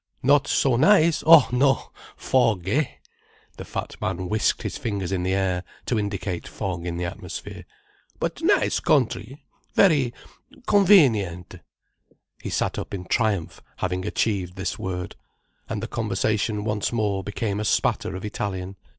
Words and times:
"Not 0.23 0.47
so 0.47 0.77
nice? 0.77 1.23
Oh? 1.27 1.47
No! 1.51 1.91
Fog, 2.17 2.67
eh!" 2.67 2.85
The 3.57 3.65
fat 3.65 3.95
man 4.01 4.27
whisked 4.29 4.63
his 4.63 4.75
fingers 4.75 5.11
in 5.11 5.21
the 5.21 5.35
air, 5.35 5.63
to 5.85 5.99
indicate 5.99 6.47
fog 6.47 6.87
in 6.87 6.97
the 6.97 7.05
atmosphere. 7.05 7.65
"But 8.19 8.41
nice 8.41 8.79
contry! 8.79 9.43
Very—convenient." 9.75 11.57
He 12.41 12.49
sat 12.49 12.79
up 12.79 12.95
in 12.95 13.05
triumph, 13.05 13.61
having 13.77 14.03
achieved 14.07 14.55
this 14.55 14.79
word. 14.79 15.15
And 15.69 15.83
the 15.83 15.87
conversation 15.87 16.63
once 16.63 16.91
more 16.91 17.23
became 17.23 17.59
a 17.59 17.63
spatter 17.63 18.15
of 18.15 18.25
Italian. 18.25 18.77